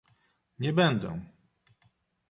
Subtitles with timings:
[0.59, 1.21] Nie będę!